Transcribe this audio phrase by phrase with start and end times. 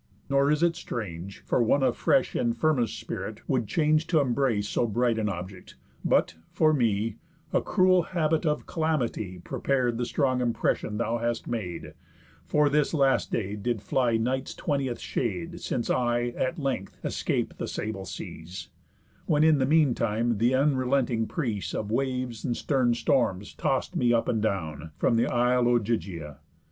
[0.31, 4.67] Nor is it strange, For one of fresh and firmest spirit would change T' embrace
[4.67, 5.75] so bright an object.
[6.03, 7.17] But, for me,
[7.53, 11.93] A cruel habit of calamity Prepar'd the strong impression thou hast made;
[12.47, 17.67] For this last day did fly night's twentieth shade Since I, at length, escap'd the
[17.67, 18.69] sable seas;
[19.27, 24.13] When in the mean time th' unrelenting prease Of waves and stern storms toss'd me
[24.13, 26.39] up and down, From th' isle Ogygia.